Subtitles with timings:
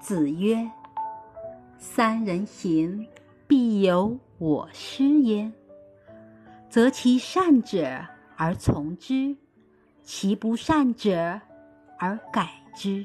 [0.00, 0.70] 子曰
[1.76, 3.06] 三人行
[3.46, 5.52] 必有我师焉
[6.70, 8.04] 择其善者
[8.36, 9.36] 而从之
[10.04, 11.40] 其不善者
[11.98, 13.04] 而改之。